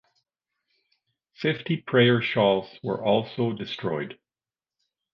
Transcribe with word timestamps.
Fifty 1.35 1.77
prayer 1.77 2.23
shawls 2.23 2.67
were 2.81 3.05
also 3.05 3.53
destroyed. 3.53 4.17